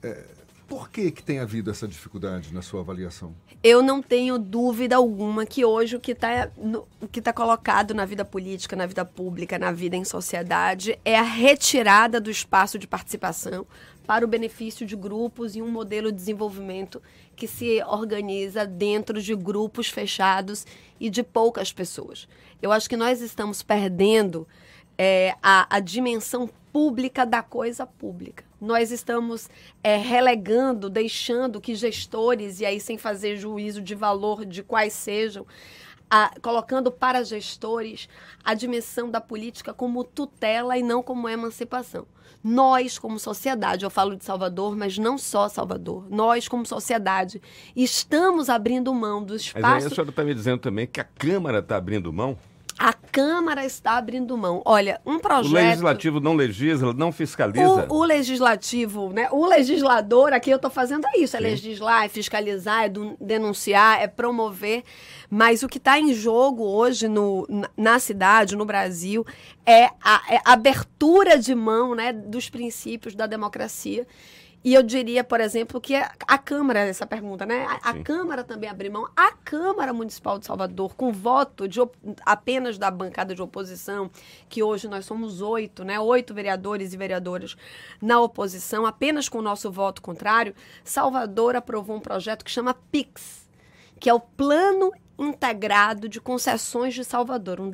É, 0.00 0.24
por 0.70 0.88
que, 0.88 1.10
que 1.10 1.20
tem 1.20 1.40
havido 1.40 1.68
essa 1.68 1.88
dificuldade 1.88 2.54
na 2.54 2.62
sua 2.62 2.80
avaliação? 2.80 3.34
Eu 3.60 3.82
não 3.82 4.00
tenho 4.00 4.38
dúvida 4.38 4.94
alguma 4.94 5.44
que 5.44 5.64
hoje 5.64 5.96
o 5.96 6.00
que 6.00 6.12
está 6.12 6.48
tá 7.24 7.32
colocado 7.32 7.92
na 7.92 8.04
vida 8.04 8.24
política, 8.24 8.76
na 8.76 8.86
vida 8.86 9.04
pública, 9.04 9.58
na 9.58 9.72
vida 9.72 9.96
em 9.96 10.04
sociedade 10.04 10.96
é 11.04 11.18
a 11.18 11.24
retirada 11.24 12.20
do 12.20 12.30
espaço 12.30 12.78
de 12.78 12.86
participação 12.86 13.66
para 14.06 14.24
o 14.24 14.28
benefício 14.28 14.86
de 14.86 14.94
grupos 14.94 15.56
e 15.56 15.60
um 15.60 15.68
modelo 15.68 16.12
de 16.12 16.18
desenvolvimento 16.18 17.02
que 17.34 17.48
se 17.48 17.82
organiza 17.82 18.64
dentro 18.64 19.20
de 19.20 19.34
grupos 19.34 19.88
fechados 19.88 20.64
e 21.00 21.10
de 21.10 21.24
poucas 21.24 21.72
pessoas. 21.72 22.28
Eu 22.62 22.70
acho 22.70 22.88
que 22.88 22.96
nós 22.96 23.20
estamos 23.20 23.60
perdendo 23.60 24.46
é, 24.96 25.34
a, 25.42 25.66
a 25.68 25.80
dimensão 25.80 26.48
pública 26.72 27.24
da 27.26 27.42
coisa 27.42 27.86
pública. 27.86 28.44
Nós 28.60 28.90
estamos 28.90 29.48
é, 29.82 29.96
relegando, 29.96 30.90
deixando 30.90 31.60
que 31.60 31.74
gestores, 31.74 32.60
e 32.60 32.66
aí 32.66 32.80
sem 32.80 32.98
fazer 32.98 33.36
juízo 33.36 33.80
de 33.80 33.94
valor 33.94 34.44
de 34.44 34.62
quais 34.62 34.92
sejam, 34.92 35.46
a, 36.10 36.32
colocando 36.42 36.90
para 36.90 37.24
gestores 37.24 38.08
a 38.44 38.52
dimensão 38.54 39.10
da 39.10 39.20
política 39.20 39.72
como 39.72 40.02
tutela 40.02 40.76
e 40.76 40.82
não 40.82 41.02
como 41.02 41.28
emancipação. 41.28 42.06
Nós, 42.42 42.98
como 42.98 43.18
sociedade, 43.18 43.84
eu 43.84 43.90
falo 43.90 44.16
de 44.16 44.24
Salvador, 44.24 44.74
mas 44.74 44.96
não 44.96 45.18
só 45.18 45.48
Salvador, 45.48 46.06
nós, 46.10 46.48
como 46.48 46.64
sociedade, 46.64 47.40
estamos 47.76 48.48
abrindo 48.48 48.94
mão 48.94 49.22
do 49.22 49.36
espaço. 49.36 49.62
Mas 49.62 49.84
aí 49.84 49.92
a 49.92 49.94
senhora 49.94 50.10
está 50.10 50.24
me 50.24 50.34
dizendo 50.34 50.58
também 50.58 50.86
que 50.86 51.00
a 51.00 51.04
Câmara 51.04 51.58
está 51.58 51.76
abrindo 51.76 52.10
mão? 52.12 52.38
Câmara 53.12 53.64
está 53.64 53.96
abrindo 53.96 54.36
mão. 54.36 54.62
Olha, 54.64 55.00
um 55.04 55.18
projeto. 55.18 55.50
O 55.50 55.54
legislativo 55.54 56.20
não 56.20 56.34
legisla, 56.34 56.92
não 56.92 57.10
fiscaliza? 57.10 57.86
O, 57.88 57.98
o 57.98 58.04
legislativo, 58.04 59.10
né? 59.12 59.28
O 59.30 59.46
legislador, 59.46 60.32
aqui 60.32 60.50
eu 60.50 60.56
estou 60.56 60.70
fazendo 60.70 61.06
é 61.06 61.18
isso: 61.18 61.36
é 61.36 61.40
Sim. 61.40 61.44
legislar, 61.44 62.04
é 62.04 62.08
fiscalizar, 62.08 62.84
é 62.84 62.92
denunciar, 63.20 64.00
é 64.00 64.06
promover. 64.06 64.84
Mas 65.28 65.62
o 65.62 65.68
que 65.68 65.78
está 65.78 65.98
em 65.98 66.12
jogo 66.14 66.64
hoje 66.64 67.08
no, 67.08 67.46
na 67.76 67.98
cidade, 67.98 68.56
no 68.56 68.64
Brasil, 68.64 69.24
é 69.66 69.86
a, 70.02 70.22
é 70.28 70.40
a 70.44 70.52
abertura 70.52 71.38
de 71.38 71.54
mão 71.54 71.94
né, 71.94 72.12
dos 72.12 72.48
princípios 72.48 73.14
da 73.14 73.26
democracia. 73.26 74.06
E 74.62 74.74
eu 74.74 74.82
diria, 74.82 75.24
por 75.24 75.40
exemplo, 75.40 75.80
que 75.80 75.94
a, 75.94 76.38
Câmara, 76.38 76.80
essa 76.80 77.06
pergunta, 77.06 77.46
né? 77.46 77.64
A, 77.66 77.90
a, 77.90 78.02
Câmara 78.02 78.44
também 78.44 78.68
abriu 78.68 78.92
mão. 78.92 79.08
A 79.16 79.32
Câmara 79.32 79.90
Municipal 79.92 80.38
de 80.38 80.44
Salvador, 80.44 80.94
com 80.94 81.10
voto 81.12 81.66
de, 81.66 81.80
apenas 82.26 82.76
da 82.76 82.90
bancada 82.90 83.34
de 83.34 83.40
oposição, 83.40 84.10
que 84.50 84.62
hoje 84.62 84.86
nós 84.86 85.06
somos 85.06 85.40
oito, 85.40 85.82
né? 85.82 85.98
Oito 85.98 86.34
vereadores 86.34 86.92
e 86.92 86.96
vereadoras 86.96 87.56
na 88.02 88.20
oposição, 88.20 88.84
apenas 88.84 89.30
com 89.30 89.38
o 89.38 89.42
nosso 89.42 89.70
voto 89.70 90.02
contrário, 90.02 90.54
Salvador 90.84 91.56
aprovou 91.56 91.96
um 91.96 92.00
projeto 92.00 92.44
que 92.44 92.50
chama 92.50 92.74
PIX, 92.74 93.48
que 93.98 94.10
é 94.10 94.14
o 94.14 94.20
Plano 94.20 94.92
integrado 95.20 96.08
de 96.08 96.20
concessões 96.20 96.94
de 96.94 97.04
Salvador, 97.04 97.60
um, 97.60 97.70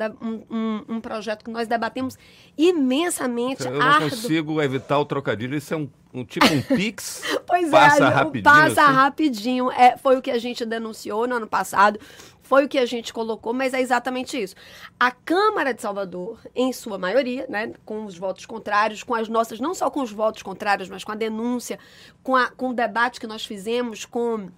um, 0.50 0.84
um 0.88 1.00
projeto 1.00 1.44
que 1.44 1.50
nós 1.50 1.68
debatemos 1.68 2.18
imensamente. 2.58 3.64
Eu 3.64 3.72
não 3.72 4.00
consigo 4.00 4.60
evitar 4.60 4.98
o 4.98 5.04
trocadilho, 5.04 5.56
isso 5.56 5.72
é 5.72 5.76
um, 5.76 5.88
um 6.12 6.24
tipo 6.24 6.46
um 6.46 6.60
pix. 6.60 7.22
pois 7.46 7.70
passa 7.70 8.04
é, 8.04 8.08
rapidinho. 8.08 8.44
Passa 8.44 8.82
assim. 8.82 8.92
rapidinho. 8.92 9.70
É, 9.70 9.96
foi 9.96 10.16
o 10.16 10.22
que 10.22 10.30
a 10.30 10.38
gente 10.38 10.64
denunciou 10.64 11.26
no 11.26 11.36
ano 11.36 11.46
passado. 11.46 12.00
Foi 12.42 12.64
o 12.64 12.68
que 12.68 12.78
a 12.78 12.86
gente 12.86 13.12
colocou, 13.12 13.52
mas 13.52 13.74
é 13.74 13.80
exatamente 13.80 14.40
isso. 14.40 14.54
A 14.98 15.10
Câmara 15.10 15.74
de 15.74 15.82
Salvador, 15.82 16.38
em 16.54 16.72
sua 16.72 16.96
maioria, 16.96 17.44
né, 17.48 17.72
com 17.84 18.04
os 18.04 18.16
votos 18.16 18.46
contrários, 18.46 19.02
com 19.02 19.14
as 19.14 19.28
nossas, 19.28 19.58
não 19.58 19.74
só 19.74 19.90
com 19.90 20.00
os 20.00 20.12
votos 20.12 20.44
contrários, 20.44 20.88
mas 20.88 21.02
com 21.02 21.10
a 21.10 21.16
denúncia, 21.16 21.76
com, 22.22 22.36
a, 22.36 22.48
com 22.48 22.70
o 22.70 22.72
debate 22.72 23.18
que 23.18 23.26
nós 23.26 23.44
fizemos, 23.44 24.04
com 24.04 24.48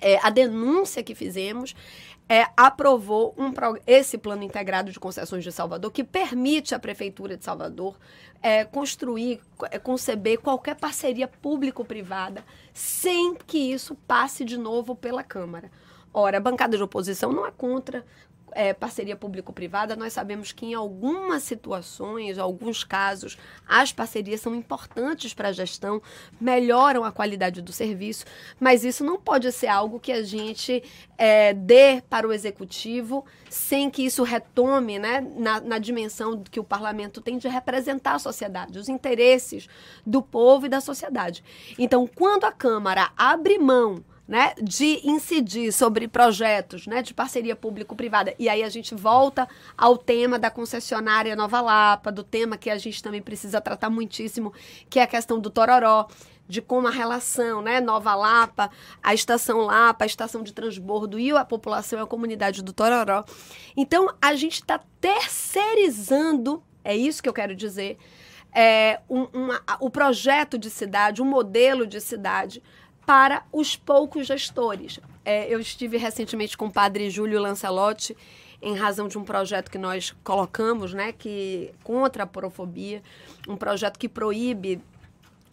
é, 0.00 0.18
a 0.22 0.30
denúncia 0.30 1.02
que 1.02 1.14
fizemos, 1.14 1.74
é, 2.30 2.46
aprovou 2.56 3.34
um, 3.36 3.52
esse 3.84 4.16
plano 4.16 4.44
integrado 4.44 4.92
de 4.92 5.00
concessões 5.00 5.42
de 5.42 5.50
Salvador, 5.50 5.90
que 5.90 6.04
permite 6.04 6.76
à 6.76 6.78
Prefeitura 6.78 7.36
de 7.36 7.44
Salvador 7.44 7.98
é, 8.40 8.64
construir, 8.64 9.40
é, 9.68 9.80
conceber 9.80 10.38
qualquer 10.38 10.76
parceria 10.76 11.26
público-privada 11.26 12.44
sem 12.72 13.34
que 13.34 13.58
isso 13.58 13.96
passe 14.06 14.44
de 14.44 14.56
novo 14.56 14.94
pela 14.94 15.24
Câmara. 15.24 15.72
Ora, 16.14 16.36
a 16.36 16.40
bancada 16.40 16.76
de 16.76 16.82
oposição 16.84 17.32
não 17.32 17.44
é 17.44 17.50
contra 17.50 18.06
é, 18.52 18.72
parceria 18.72 19.16
público-privada, 19.16 19.96
nós 19.96 20.12
sabemos 20.12 20.52
que 20.52 20.66
em 20.66 20.74
algumas 20.74 21.42
situações, 21.42 22.38
alguns 22.38 22.84
casos, 22.84 23.38
as 23.66 23.92
parcerias 23.92 24.40
são 24.40 24.54
importantes 24.54 25.34
para 25.34 25.48
a 25.48 25.52
gestão, 25.52 26.00
melhoram 26.40 27.04
a 27.04 27.12
qualidade 27.12 27.62
do 27.62 27.72
serviço, 27.72 28.24
mas 28.58 28.84
isso 28.84 29.04
não 29.04 29.20
pode 29.20 29.50
ser 29.52 29.68
algo 29.68 30.00
que 30.00 30.12
a 30.12 30.22
gente 30.22 30.82
é, 31.16 31.52
dê 31.52 32.02
para 32.08 32.26
o 32.26 32.32
executivo 32.32 33.24
sem 33.48 33.90
que 33.90 34.02
isso 34.02 34.22
retome 34.22 34.98
né, 34.98 35.20
na, 35.36 35.60
na 35.60 35.78
dimensão 35.78 36.42
que 36.42 36.60
o 36.60 36.64
parlamento 36.64 37.20
tem 37.20 37.36
de 37.38 37.48
representar 37.48 38.14
a 38.14 38.18
sociedade, 38.18 38.78
os 38.78 38.88
interesses 38.88 39.68
do 40.06 40.22
povo 40.22 40.66
e 40.66 40.68
da 40.68 40.80
sociedade. 40.80 41.42
Então, 41.78 42.06
quando 42.06 42.44
a 42.44 42.52
Câmara 42.52 43.10
abre 43.16 43.58
mão 43.58 44.04
né, 44.30 44.54
de 44.62 45.00
incidir 45.02 45.72
sobre 45.72 46.06
projetos 46.06 46.86
né, 46.86 47.02
de 47.02 47.12
parceria 47.12 47.56
público-privada. 47.56 48.32
E 48.38 48.48
aí 48.48 48.62
a 48.62 48.68
gente 48.68 48.94
volta 48.94 49.48
ao 49.76 49.98
tema 49.98 50.38
da 50.38 50.48
concessionária 50.48 51.34
Nova 51.34 51.60
Lapa, 51.60 52.12
do 52.12 52.22
tema 52.22 52.56
que 52.56 52.70
a 52.70 52.78
gente 52.78 53.02
também 53.02 53.20
precisa 53.20 53.60
tratar 53.60 53.90
muitíssimo, 53.90 54.52
que 54.88 55.00
é 55.00 55.02
a 55.02 55.06
questão 55.08 55.40
do 55.40 55.50
Tororó, 55.50 56.06
de 56.46 56.62
como 56.62 56.86
a 56.86 56.92
relação, 56.92 57.60
né, 57.60 57.80
Nova 57.80 58.14
Lapa, 58.14 58.70
a 59.02 59.12
estação 59.12 59.62
Lapa, 59.62 60.04
a 60.04 60.06
estação 60.06 60.44
de 60.44 60.52
transbordo 60.52 61.18
e 61.18 61.32
a 61.32 61.44
população 61.44 61.98
e 61.98 62.02
a 62.02 62.06
comunidade 62.06 62.62
do 62.62 62.72
Tororó. 62.72 63.24
Então, 63.76 64.14
a 64.22 64.36
gente 64.36 64.60
está 64.60 64.80
terceirizando, 65.00 66.62
é 66.84 66.96
isso 66.96 67.20
que 67.20 67.28
eu 67.28 67.34
quero 67.34 67.56
dizer, 67.56 67.98
é, 68.52 69.00
um, 69.10 69.24
uma, 69.32 69.60
o 69.80 69.90
projeto 69.90 70.56
de 70.56 70.70
cidade, 70.70 71.20
um 71.20 71.24
modelo 71.24 71.84
de 71.84 72.00
cidade 72.00 72.62
para 73.10 73.42
os 73.52 73.74
poucos 73.74 74.28
gestores. 74.28 75.00
É, 75.24 75.52
eu 75.52 75.58
estive 75.58 75.96
recentemente 75.96 76.56
com 76.56 76.66
o 76.66 76.72
padre 76.72 77.10
Júlio 77.10 77.40
Lancelotti 77.40 78.16
em 78.62 78.76
razão 78.76 79.08
de 79.08 79.18
um 79.18 79.24
projeto 79.24 79.68
que 79.68 79.78
nós 79.78 80.14
colocamos, 80.22 80.94
né, 80.94 81.10
que 81.10 81.72
contra 81.82 82.22
a 82.22 82.26
porofobia, 82.26 83.02
um 83.48 83.56
projeto 83.56 83.98
que 83.98 84.08
proíbe 84.08 84.80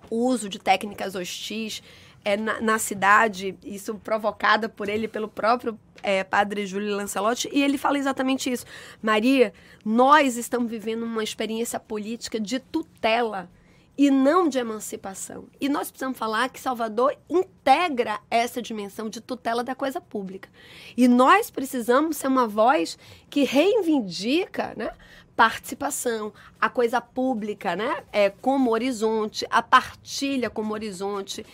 o 0.07 0.17
uso 0.27 0.47
de 0.47 0.59
técnicas 0.59 1.15
hostis 1.15 1.81
é, 2.23 2.37
na, 2.37 2.61
na, 2.61 2.77
cidade, 2.77 3.57
isso 3.65 3.95
provocada 3.95 4.69
por 4.69 4.87
ele, 4.87 5.07
pelo 5.07 5.27
próprio 5.27 5.79
é, 6.03 6.23
padre 6.23 6.63
Júlio 6.63 6.95
Lancelotti, 6.95 7.49
e 7.51 7.63
ele 7.63 7.79
fala 7.79 7.97
exatamente 7.97 8.51
isso. 8.51 8.67
Maria, 9.01 9.51
nós 9.83 10.37
estamos 10.37 10.69
vivendo 10.69 11.01
uma 11.01 11.23
experiência 11.23 11.79
política 11.79 12.39
de 12.39 12.59
tutela 12.59 13.49
e 13.97 14.11
não 14.11 14.47
de 14.47 14.59
emancipação. 14.59 15.47
E 15.59 15.67
nós 15.67 15.89
precisamos 15.89 16.17
falar 16.17 16.49
que 16.49 16.59
Salvador 16.59 17.17
integra 17.29 18.19
essa 18.29 18.61
dimensão 18.61 19.09
de 19.09 19.19
tutela 19.19 19.63
da 19.63 19.73
coisa 19.73 19.99
pública. 19.99 20.49
E 20.95 21.07
nós 21.07 21.49
precisamos 21.49 22.17
ser 22.17 22.27
uma 22.27 22.47
voz 22.47 22.97
que 23.29 23.43
reivindica, 23.43 24.73
né? 24.77 24.91
participação, 25.35 26.33
a 26.59 26.67
coisa 26.67 26.99
pública, 26.99 27.75
né? 27.75 28.03
É, 28.11 28.29
como 28.29 28.71
horizonte, 28.71 29.45
a 29.51 29.61
partilha 29.61 30.49
como 30.49 30.73
horizonte. 30.73 31.45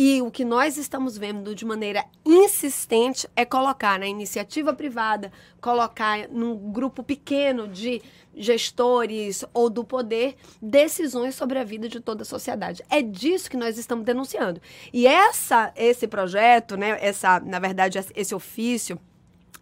E 0.00 0.22
o 0.22 0.30
que 0.30 0.44
nós 0.44 0.76
estamos 0.76 1.18
vendo 1.18 1.56
de 1.56 1.64
maneira 1.64 2.04
insistente 2.24 3.28
é 3.34 3.44
colocar 3.44 3.98
na 3.98 4.06
iniciativa 4.06 4.72
privada, 4.72 5.32
colocar 5.60 6.28
num 6.28 6.70
grupo 6.70 7.02
pequeno 7.02 7.66
de 7.66 8.00
gestores 8.32 9.44
ou 9.52 9.68
do 9.68 9.82
poder 9.82 10.36
decisões 10.62 11.34
sobre 11.34 11.58
a 11.58 11.64
vida 11.64 11.88
de 11.88 11.98
toda 11.98 12.22
a 12.22 12.24
sociedade. 12.24 12.80
É 12.88 13.02
disso 13.02 13.50
que 13.50 13.56
nós 13.56 13.76
estamos 13.76 14.04
denunciando. 14.04 14.62
E 14.92 15.04
essa 15.04 15.72
esse 15.74 16.06
projeto, 16.06 16.76
né, 16.76 16.96
essa, 17.00 17.40
na 17.40 17.58
verdade, 17.58 17.98
esse 18.14 18.32
ofício 18.32 19.00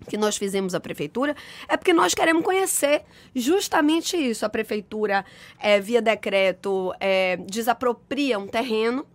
que 0.07 0.19
nós 0.19 0.37
fizemos 0.37 0.75
à 0.75 0.81
prefeitura 0.81 1.35
é 1.67 1.79
porque 1.79 1.95
nós 1.95 2.13
queremos 2.13 2.45
conhecer 2.45 3.05
justamente 3.35 4.19
isso. 4.19 4.45
A 4.45 4.51
prefeitura, 4.51 5.25
é, 5.59 5.81
via 5.81 6.03
decreto, 6.03 6.93
é, 7.01 7.39
desapropria 7.39 8.39
um 8.39 8.47
terreno 8.47 9.07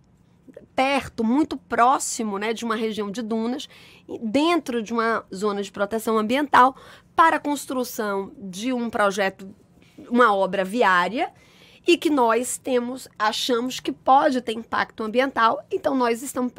perto, 0.74 1.22
muito 1.22 1.56
próximo 1.56 2.38
né, 2.38 2.52
de 2.52 2.64
uma 2.64 2.76
região 2.76 3.10
de 3.10 3.22
dunas, 3.22 3.68
dentro 4.22 4.82
de 4.82 4.92
uma 4.92 5.24
zona 5.34 5.62
de 5.62 5.70
proteção 5.70 6.18
ambiental, 6.18 6.76
para 7.14 7.36
a 7.36 7.40
construção 7.40 8.32
de 8.38 8.72
um 8.72 8.88
projeto 8.88 9.48
uma 10.10 10.34
obra 10.34 10.64
viária 10.64 11.32
e 11.86 11.96
que 11.96 12.10
nós 12.10 12.58
temos, 12.58 13.08
achamos 13.18 13.80
que 13.80 13.92
pode 13.92 14.40
ter 14.40 14.52
impacto 14.52 15.02
ambiental, 15.02 15.64
então 15.70 15.94
nós 15.94 16.22
estamos 16.22 16.52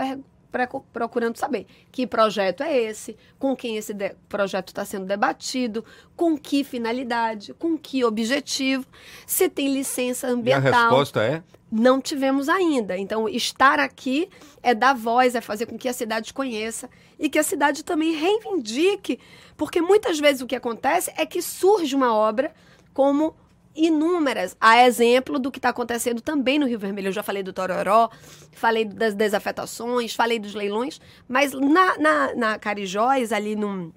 procurando 0.91 1.37
saber 1.37 1.65
que 1.91 2.05
projeto 2.05 2.61
é 2.61 2.77
esse, 2.77 3.17
com 3.39 3.55
quem 3.55 3.75
esse 3.77 3.93
projeto 4.29 4.69
está 4.69 4.85
sendo 4.85 5.05
debatido, 5.05 5.83
com 6.15 6.37
que 6.37 6.63
finalidade, 6.63 7.53
com 7.55 7.77
que 7.77 8.05
objetivo, 8.05 8.85
se 9.25 9.49
tem 9.49 9.73
licença 9.73 10.27
ambiental. 10.27 10.71
E 10.71 10.75
a 10.75 10.79
resposta 10.81 11.23
é? 11.23 11.43
Não 11.71 11.99
tivemos 11.99 12.49
ainda. 12.49 12.95
Então, 12.95 13.27
estar 13.27 13.79
aqui 13.79 14.29
é 14.61 14.75
dar 14.75 14.93
voz, 14.93 15.33
é 15.33 15.41
fazer 15.41 15.65
com 15.65 15.77
que 15.77 15.89
a 15.89 15.93
cidade 15.93 16.31
conheça 16.31 16.87
e 17.17 17.29
que 17.29 17.39
a 17.39 17.43
cidade 17.43 17.83
também 17.83 18.13
reivindique, 18.13 19.19
porque 19.57 19.81
muitas 19.81 20.19
vezes 20.19 20.41
o 20.41 20.47
que 20.47 20.55
acontece 20.55 21.11
é 21.17 21.25
que 21.25 21.41
surge 21.41 21.95
uma 21.95 22.13
obra 22.13 22.53
como 22.93 23.35
inúmeras, 23.75 24.55
a 24.59 24.85
exemplo 24.85 25.39
do 25.39 25.51
que 25.51 25.59
está 25.59 25.69
acontecendo 25.69 26.21
também 26.21 26.59
no 26.59 26.67
Rio 26.67 26.79
Vermelho. 26.79 27.07
Eu 27.07 27.13
já 27.13 27.23
falei 27.23 27.43
do 27.43 27.53
Tororó, 27.53 28.09
falei 28.51 28.85
das 28.85 29.13
desafetações, 29.13 30.13
falei 30.13 30.39
dos 30.39 30.53
leilões, 30.53 30.99
mas 31.27 31.53
na, 31.53 31.97
na, 31.97 32.35
na 32.35 32.59
Carijóis, 32.59 33.31
ali 33.31 33.55
num 33.55 33.91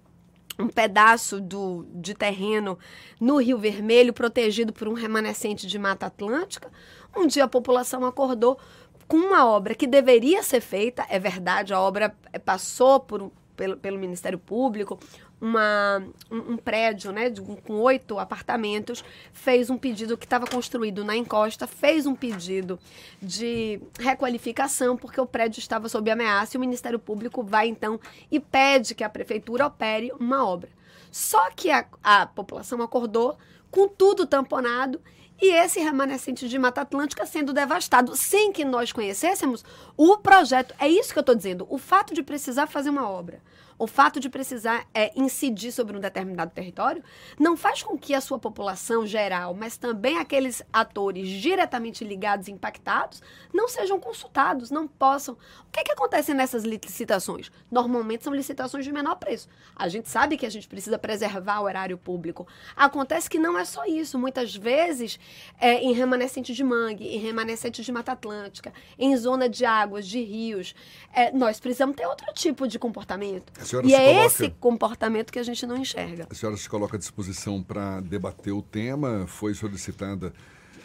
um 0.58 0.68
pedaço 0.68 1.38
do, 1.40 1.86
de 1.94 2.14
terreno 2.14 2.78
no 3.20 3.36
Rio 3.36 3.58
Vermelho, 3.58 4.12
protegido 4.12 4.72
por 4.72 4.88
um 4.88 4.94
remanescente 4.94 5.66
de 5.66 5.78
Mata 5.78 6.06
Atlântica, 6.06 6.70
um 7.14 7.26
dia 7.26 7.44
a 7.44 7.48
população 7.48 8.04
acordou 8.04 8.58
com 9.06 9.16
uma 9.16 9.46
obra 9.46 9.74
que 9.74 9.86
deveria 9.86 10.42
ser 10.42 10.60
feita, 10.60 11.06
é 11.08 11.18
verdade, 11.18 11.72
a 11.72 11.80
obra 11.80 12.14
passou 12.44 12.98
por, 13.00 13.30
pelo, 13.54 13.76
pelo 13.76 13.98
Ministério 13.98 14.38
Público, 14.38 14.98
uma, 15.40 16.02
um, 16.30 16.52
um, 16.52 16.56
prédio 16.56 17.12
né, 17.12 17.28
de, 17.28 17.40
com 17.40 17.74
oito 17.80 18.18
apartamentos, 18.18 19.04
fez 19.32 19.68
um 19.68 19.76
pedido 19.76 20.16
que 20.16 20.24
estava 20.24 20.46
construído 20.46 21.04
na 21.04 21.16
encosta, 21.16 21.66
fez 21.66 22.06
um 22.06 22.14
pedido 22.14 22.78
de 23.20 23.80
requalificação, 23.98 24.96
porque 24.96 25.20
o 25.20 25.26
prédio 25.26 25.58
estava 25.58 25.88
sob 25.88 26.10
ameaça 26.10 26.56
e 26.56 26.58
o 26.58 26.60
Ministério 26.60 26.98
Público 26.98 27.42
vai 27.42 27.68
então 27.68 28.00
e 28.30 28.40
pede 28.40 28.94
que 28.94 29.04
a 29.04 29.10
prefeitura 29.10 29.66
opere 29.66 30.12
uma 30.18 30.46
obra. 30.46 30.70
Só 31.10 31.50
que 31.50 31.70
a, 31.70 31.86
a 32.02 32.26
população 32.26 32.82
acordou 32.82 33.36
com 33.70 33.88
tudo 33.88 34.26
tamponado 34.26 35.00
e 35.40 35.52
esse 35.52 35.80
remanescente 35.80 36.48
de 36.48 36.58
Mata 36.58 36.80
Atlântica 36.80 37.26
sendo 37.26 37.52
devastado, 37.52 38.16
sem 38.16 38.52
que 38.52 38.64
nós 38.64 38.90
conhecêssemos 38.90 39.62
o 39.94 40.16
projeto. 40.16 40.74
É 40.78 40.88
isso 40.88 41.12
que 41.12 41.18
eu 41.18 41.22
estou 41.22 41.34
dizendo. 41.34 41.66
O 41.68 41.76
fato 41.76 42.14
de 42.14 42.22
precisar 42.22 42.66
fazer 42.66 42.88
uma 42.88 43.08
obra 43.08 43.42
o 43.78 43.86
fato 43.86 44.18
de 44.18 44.28
precisar 44.28 44.86
é, 44.94 45.12
incidir 45.14 45.70
sobre 45.70 45.96
um 45.96 46.00
determinado 46.00 46.50
território 46.50 47.02
não 47.38 47.56
faz 47.56 47.82
com 47.82 47.98
que 47.98 48.14
a 48.14 48.20
sua 48.20 48.38
população 48.38 49.06
geral, 49.06 49.54
mas 49.54 49.76
também 49.76 50.18
aqueles 50.18 50.62
atores 50.72 51.28
diretamente 51.28 52.04
ligados 52.04 52.48
e 52.48 52.52
impactados, 52.52 53.22
não 53.52 53.68
sejam 53.68 54.00
consultados, 54.00 54.70
não 54.70 54.88
possam. 54.88 55.34
O 55.34 55.70
que, 55.72 55.80
é 55.80 55.84
que 55.84 55.92
acontece 55.92 56.32
nessas 56.32 56.64
licitações? 56.64 57.50
Normalmente 57.70 58.24
são 58.24 58.34
licitações 58.34 58.84
de 58.84 58.92
menor 58.92 59.16
preço. 59.16 59.48
A 59.74 59.88
gente 59.88 60.08
sabe 60.08 60.36
que 60.36 60.46
a 60.46 60.50
gente 60.50 60.68
precisa 60.68 60.98
preservar 60.98 61.60
o 61.60 61.68
erário 61.68 61.98
público. 61.98 62.46
Acontece 62.74 63.28
que 63.28 63.38
não 63.38 63.58
é 63.58 63.64
só 63.64 63.84
isso. 63.84 64.18
Muitas 64.18 64.54
vezes, 64.54 65.18
é, 65.60 65.82
em 65.82 65.92
remanescente 65.92 66.54
de 66.54 66.64
mangue, 66.64 67.06
em 67.06 67.18
remanescente 67.18 67.82
de 67.82 67.92
Mata 67.92 68.12
Atlântica, 68.12 68.72
em 68.98 69.14
zona 69.16 69.48
de 69.48 69.64
águas, 69.64 70.06
de 70.06 70.22
rios, 70.22 70.74
é, 71.12 71.30
nós 71.32 71.60
precisamos 71.60 71.94
ter 71.96 72.06
outro 72.06 72.32
tipo 72.32 72.66
de 72.66 72.78
comportamento 72.78 73.52
e 73.84 73.94
é 73.94 74.06
coloca... 74.06 74.26
esse 74.26 74.50
comportamento 74.50 75.32
que 75.32 75.38
a 75.38 75.42
gente 75.42 75.66
não 75.66 75.76
enxerga. 75.76 76.26
A 76.30 76.34
senhora 76.34 76.56
se 76.56 76.68
coloca 76.68 76.96
à 76.96 76.98
disposição 76.98 77.62
para 77.62 78.00
debater 78.00 78.52
o 78.52 78.62
tema. 78.62 79.26
Foi 79.26 79.54
solicitada 79.54 80.32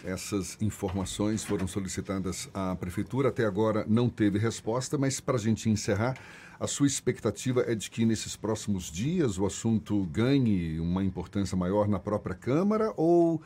essas 0.03 0.57
informações, 0.61 1.43
foram 1.43 1.67
solicitadas 1.67 2.49
à 2.53 2.75
prefeitura. 2.75 3.29
Até 3.29 3.45
agora 3.45 3.85
não 3.87 4.09
teve 4.09 4.39
resposta, 4.39 4.97
mas 4.97 5.19
para 5.19 5.35
a 5.35 5.39
gente 5.39 5.69
encerrar, 5.69 6.17
a 6.59 6.67
sua 6.67 6.87
expectativa 6.87 7.63
é 7.67 7.75
de 7.75 7.89
que 7.89 8.05
nesses 8.05 8.35
próximos 8.35 8.91
dias 8.91 9.37
o 9.37 9.45
assunto 9.45 10.05
ganhe 10.05 10.79
uma 10.79 11.03
importância 11.03 11.57
maior 11.57 11.87
na 11.87 11.99
própria 11.99 12.35
Câmara 12.35 12.93
ou 12.95 13.41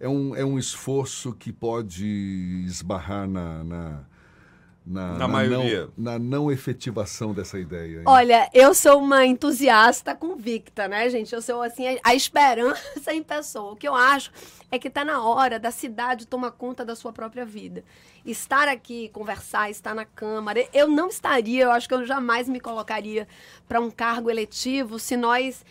é 0.00 0.08
um, 0.08 0.36
é 0.36 0.44
um 0.44 0.58
esforço 0.58 1.32
que 1.32 1.52
pode 1.52 2.06
esbarrar 2.66 3.28
na, 3.28 3.64
na 3.64 4.04
na, 4.88 5.12
na, 5.12 5.18
na 5.18 5.28
maioria. 5.28 5.88
Não, 5.96 6.12
na 6.12 6.18
não 6.18 6.50
efetivação 6.50 7.34
dessa 7.34 7.58
ideia? 7.58 7.98
Hein? 7.98 8.04
Olha, 8.06 8.48
eu 8.54 8.74
sou 8.74 8.98
uma 8.98 9.26
entusiasta 9.26 10.14
convicta, 10.14 10.88
né, 10.88 11.08
gente? 11.10 11.34
Eu 11.34 11.42
sou, 11.42 11.62
assim, 11.62 11.86
a, 11.86 11.98
a 12.02 12.14
esperança 12.14 13.12
em 13.12 13.22
pessoa. 13.22 13.72
O 13.72 13.76
que 13.76 13.86
eu 13.86 13.94
acho 13.94 14.30
é 14.70 14.78
que 14.78 14.88
está 14.88 15.04
na 15.04 15.22
hora 15.22 15.58
da 15.58 15.70
cidade 15.70 16.26
tomar 16.26 16.52
conta 16.52 16.84
da 16.84 16.96
sua 16.96 17.12
própria 17.12 17.44
vida. 17.44 17.84
Estar 18.24 18.68
aqui, 18.68 19.08
conversar, 19.10 19.70
estar 19.70 19.94
na 19.94 20.04
Câmara. 20.04 20.66
Eu 20.72 20.88
não 20.88 21.08
estaria, 21.08 21.64
eu 21.64 21.70
acho 21.70 21.88
que 21.88 21.94
eu 21.94 22.06
jamais 22.06 22.48
me 22.48 22.60
colocaria 22.60 23.28
para 23.68 23.80
um 23.80 23.90
cargo 23.90 24.30
eletivo 24.30 24.98
se 24.98 25.16
nós 25.16 25.64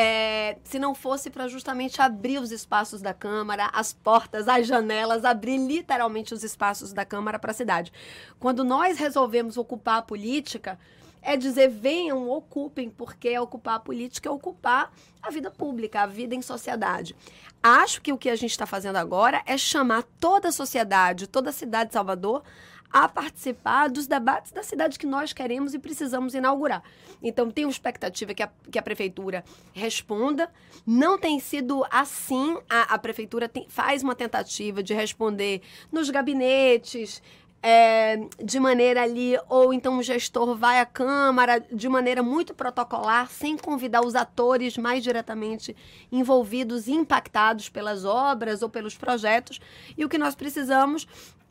é, 0.00 0.56
se 0.62 0.78
não 0.78 0.94
fosse 0.94 1.28
para 1.28 1.48
justamente 1.48 2.00
abrir 2.00 2.38
os 2.38 2.52
espaços 2.52 3.02
da 3.02 3.12
Câmara, 3.12 3.68
as 3.72 3.92
portas, 3.92 4.46
as 4.46 4.64
janelas, 4.64 5.24
abrir 5.24 5.58
literalmente 5.58 6.32
os 6.32 6.44
espaços 6.44 6.92
da 6.92 7.04
Câmara 7.04 7.36
para 7.36 7.50
a 7.50 7.54
cidade. 7.54 7.92
Quando 8.38 8.62
nós 8.62 8.96
resolvemos 8.96 9.56
ocupar 9.56 9.98
a 9.98 10.02
política, 10.02 10.78
é 11.20 11.36
dizer 11.36 11.66
venham, 11.68 12.30
ocupem, 12.30 12.88
porque 12.88 13.36
ocupar 13.40 13.74
a 13.74 13.80
política 13.80 14.28
é 14.28 14.32
ocupar 14.32 14.92
a 15.20 15.32
vida 15.32 15.50
pública, 15.50 16.02
a 16.02 16.06
vida 16.06 16.32
em 16.32 16.42
sociedade. 16.42 17.16
Acho 17.60 18.00
que 18.00 18.12
o 18.12 18.18
que 18.18 18.30
a 18.30 18.36
gente 18.36 18.52
está 18.52 18.66
fazendo 18.66 18.96
agora 18.96 19.42
é 19.46 19.58
chamar 19.58 20.04
toda 20.20 20.50
a 20.50 20.52
sociedade, 20.52 21.26
toda 21.26 21.50
a 21.50 21.52
cidade 21.52 21.88
de 21.88 21.94
Salvador 21.94 22.44
a 22.92 23.08
participar 23.08 23.88
dos 23.88 24.06
debates 24.06 24.52
da 24.52 24.62
cidade 24.62 24.98
que 24.98 25.06
nós 25.06 25.32
queremos 25.32 25.74
e 25.74 25.78
precisamos 25.78 26.34
inaugurar. 26.34 26.82
Então, 27.22 27.50
tenho 27.50 27.68
expectativa 27.68 28.32
que 28.32 28.42
a, 28.42 28.50
que 28.70 28.78
a 28.78 28.82
prefeitura 28.82 29.44
responda. 29.72 30.50
Não 30.86 31.18
tem 31.18 31.38
sido 31.40 31.84
assim. 31.90 32.56
A, 32.68 32.94
a 32.94 32.98
prefeitura 32.98 33.48
tem, 33.48 33.66
faz 33.68 34.02
uma 34.02 34.14
tentativa 34.14 34.82
de 34.82 34.94
responder 34.94 35.62
nos 35.92 36.08
gabinetes, 36.10 37.20
é, 37.62 38.16
de 38.42 38.60
maneira 38.60 39.02
ali, 39.02 39.36
ou 39.48 39.72
então 39.72 39.98
o 39.98 40.02
gestor 40.02 40.56
vai 40.56 40.78
à 40.78 40.86
Câmara 40.86 41.58
de 41.58 41.88
maneira 41.88 42.22
muito 42.22 42.54
protocolar, 42.54 43.28
sem 43.30 43.56
convidar 43.56 44.04
os 44.04 44.14
atores 44.14 44.76
mais 44.76 45.02
diretamente 45.02 45.76
envolvidos 46.10 46.86
e 46.86 46.92
impactados 46.92 47.68
pelas 47.68 48.04
obras 48.04 48.62
ou 48.62 48.68
pelos 48.68 48.96
projetos. 48.96 49.60
E 49.96 50.04
o 50.04 50.08
que 50.08 50.18
nós 50.18 50.34
precisamos 50.34 51.06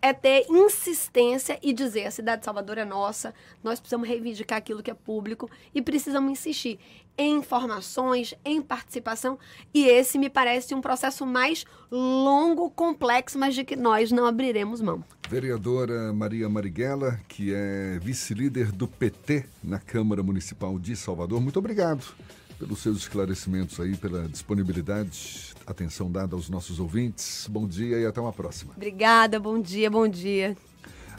é 0.07 0.13
ter 0.13 0.45
insistência 0.49 1.59
e 1.61 1.73
dizer 1.73 2.05
a 2.05 2.11
cidade 2.11 2.39
de 2.39 2.45
Salvador 2.45 2.77
é 2.77 2.85
nossa, 2.85 3.33
nós 3.63 3.79
precisamos 3.79 4.07
reivindicar 4.07 4.57
aquilo 4.57 4.81
que 4.81 4.89
é 4.89 4.93
público 4.93 5.49
e 5.73 5.81
precisamos 5.81 6.31
insistir 6.31 6.79
em 7.17 7.37
informações, 7.37 8.35
em 8.45 8.61
participação, 8.61 9.39
e 9.73 9.85
esse 9.85 10.19
me 10.19 10.29
parece 10.29 10.75
um 10.75 10.81
processo 10.81 11.25
mais 11.25 11.65
longo, 11.89 12.69
complexo, 12.69 13.39
mas 13.39 13.55
de 13.55 13.63
que 13.63 13.75
nós 13.75 14.11
não 14.11 14.25
abriremos 14.25 14.81
mão. 14.81 15.03
Vereadora 15.27 16.13
Maria 16.13 16.47
Marighella, 16.47 17.19
que 17.27 17.53
é 17.53 17.97
vice-líder 17.99 18.71
do 18.71 18.87
PT 18.87 19.45
na 19.63 19.79
Câmara 19.79 20.21
Municipal 20.21 20.77
de 20.77 20.95
Salvador, 20.95 21.41
muito 21.41 21.57
obrigado 21.57 22.05
pelos 22.57 22.79
seus 22.79 22.97
esclarecimentos 22.97 23.79
aí, 23.79 23.95
pela 23.95 24.27
disponibilidade, 24.27 25.53
atenção 25.65 26.11
dada 26.11 26.35
aos 26.35 26.49
nossos 26.49 26.79
ouvintes. 26.79 27.47
Bom 27.49 27.67
dia 27.67 27.99
e 27.99 28.05
até 28.05 28.19
uma 28.19 28.33
próxima. 28.33 28.73
Obrigada, 28.75 29.39
bom 29.39 29.61
dia, 29.61 29.89
bom 29.89 30.07
dia. 30.07 30.57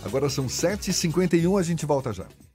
Agora 0.05 0.29
são 0.31 0.46
7h51, 0.46 1.59
a 1.59 1.62
gente 1.62 1.85
volta 1.85 2.12
já. 2.12 2.27